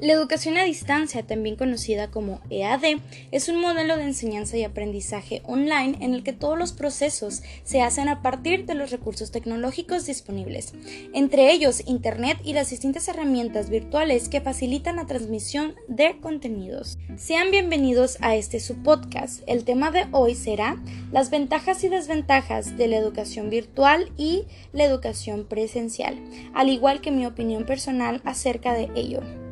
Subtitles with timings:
[0.00, 3.00] La educación a distancia, también conocida como EAD,
[3.32, 7.82] es un modelo de enseñanza y aprendizaje online en el que todos los procesos se
[7.82, 10.72] hacen a partir de los recursos tecnológicos disponibles,
[11.14, 16.96] entre ellos Internet y las distintas herramientas virtuales que facilitan la transmisión de contenidos.
[17.16, 19.42] Sean bienvenidos a este subpodcast.
[19.48, 20.80] El tema de hoy será
[21.10, 26.16] las ventajas y desventajas de la educación virtual y la educación presencial,
[26.54, 29.47] al igual que mi opinión personal acerca de ello.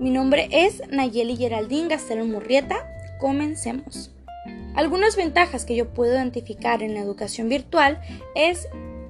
[0.00, 2.76] Mi nombre es Nayeli Geraldine Gastelón Murrieta.
[3.18, 4.10] Comencemos.
[4.74, 8.00] Algunas ventajas que yo puedo identificar en la educación virtual
[8.34, 8.66] es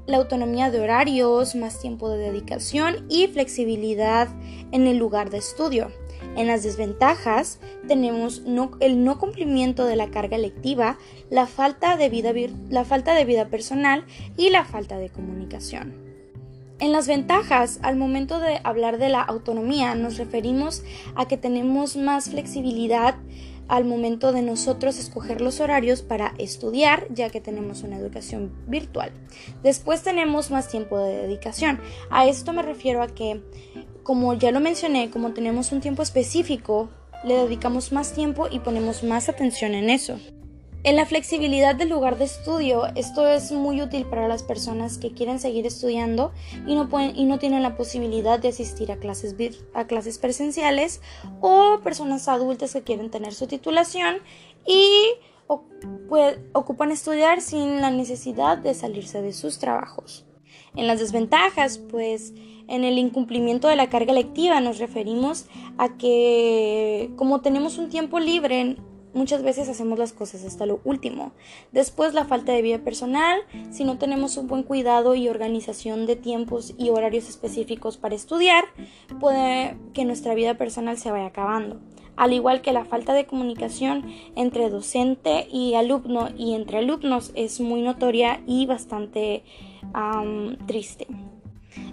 [0.07, 4.27] la autonomía de horarios, más tiempo de dedicación y flexibilidad
[4.73, 5.93] en el lugar de estudio.
[6.37, 8.43] En las desventajas tenemos
[8.81, 10.99] el no cumplimiento de la carga lectiva,
[11.31, 12.33] la falta de vida,
[12.69, 14.05] la falta de vida personal
[14.37, 16.10] y la falta de comunicación.
[16.81, 20.83] En las ventajas, al momento de hablar de la autonomía, nos referimos
[21.15, 23.17] a que tenemos más flexibilidad
[23.69, 29.13] al momento de nosotros escoger los horarios para estudiar, ya que tenemos una educación virtual.
[29.63, 31.81] Después tenemos más tiempo de dedicación.
[32.11, 33.43] A esto me refiero a que,
[34.03, 36.89] como ya lo mencioné, como tenemos un tiempo específico,
[37.25, 40.19] le dedicamos más tiempo y ponemos más atención en eso.
[40.83, 45.13] En la flexibilidad del lugar de estudio, esto es muy útil para las personas que
[45.13, 46.33] quieren seguir estudiando
[46.67, 49.37] y no, pueden, y no tienen la posibilidad de asistir a clases,
[49.75, 51.03] a clases presenciales
[51.43, 54.21] o personas adultas que quieren tener su titulación
[54.67, 54.89] y
[56.55, 60.25] ocupan estudiar sin la necesidad de salirse de sus trabajos.
[60.77, 62.33] En las desventajas, pues
[62.69, 65.45] en el incumplimiento de la carga lectiva nos referimos
[65.77, 68.77] a que como tenemos un tiempo libre
[69.13, 71.33] Muchas veces hacemos las cosas hasta lo último.
[71.73, 76.17] Después la falta de vida personal, si no tenemos un buen cuidado y organización de
[76.17, 78.65] tiempos y horarios específicos para estudiar,
[79.19, 81.81] puede que nuestra vida personal se vaya acabando.
[82.17, 84.05] Al igual que la falta de comunicación
[84.37, 89.43] entre docente y alumno y entre alumnos es muy notoria y bastante
[90.67, 91.07] triste.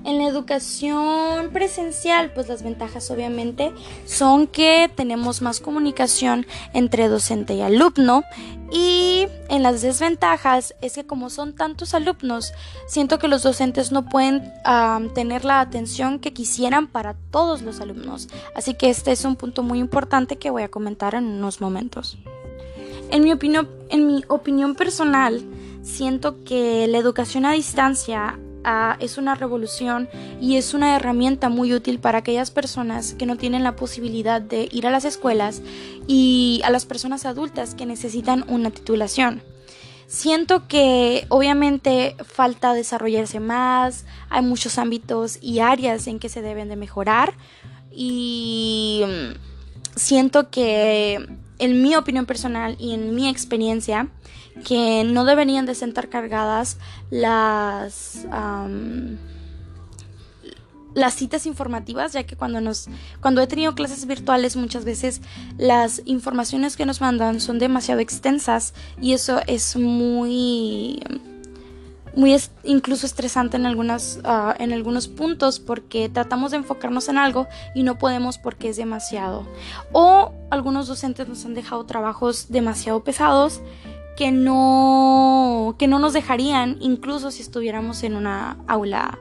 [0.03, 3.73] En la educación presencial, pues las ventajas obviamente
[4.05, 8.23] son que tenemos más comunicación entre docente y alumno
[8.71, 12.53] y en las desventajas es que como son tantos alumnos,
[12.87, 14.51] siento que los docentes no pueden
[15.13, 18.29] tener la atención que quisieran para todos los alumnos.
[18.55, 22.17] Así que este es un punto muy importante que voy a comentar en unos momentos.
[23.09, 25.41] En mi opinión, en mi opinión personal,
[25.81, 28.37] siento que la educación a distancia
[28.99, 30.09] es una revolución
[30.41, 34.67] y es una herramienta muy útil para aquellas personas que no tienen la posibilidad de
[34.71, 35.61] ir a las escuelas
[36.07, 39.41] y a las personas adultas que necesitan una titulación.
[40.07, 46.69] Siento que obviamente falta desarrollarse más, hay muchos ámbitos y áreas en que se deben
[46.69, 47.33] de mejorar
[47.91, 51.27] y mm, siento que
[51.59, 54.07] en mi opinión personal y en mi experiencia,
[54.65, 56.77] que no deberían de sentar cargadas
[57.09, 58.25] las
[60.93, 62.89] las citas informativas, ya que cuando nos
[63.21, 65.21] cuando he tenido clases virtuales muchas veces
[65.57, 70.99] las informaciones que nos mandan son demasiado extensas y eso es muy
[72.17, 77.47] muy incluso estresante en, algunas, ah, en algunos puntos porque tratamos de enfocarnos en algo
[77.75, 79.47] y no podemos porque es demasiado.
[79.93, 83.61] O algunos docentes nos han dejado trabajos demasiado pesados
[84.17, 89.19] que no, que no nos dejarían incluso si estuviéramos en una aula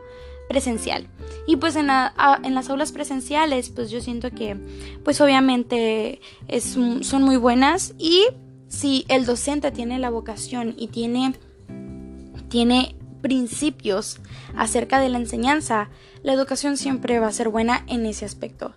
[0.49, 1.07] presencial.
[1.47, 4.57] Y pues en, en, las aulas presenciales, pues yo siento que,
[5.05, 6.65] pues obviamente es,
[7.03, 8.27] son muy buenas y
[8.69, 11.35] si el docente tiene la vocación y tiene
[12.49, 14.19] tiene principios
[14.57, 15.89] acerca de la enseñanza,
[16.23, 18.73] la educación siempre va a ser buena en ese aspecto.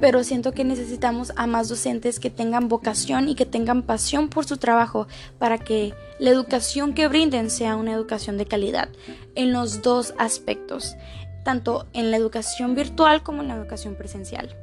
[0.00, 4.44] Pero siento que necesitamos a más docentes que tengan vocación y que tengan pasión por
[4.44, 5.06] su trabajo
[5.38, 8.88] para que la educación que brinden sea una educación de calidad
[9.34, 10.96] en los dos aspectos,
[11.44, 14.54] tanto en la educación virtual como en la educación presencial.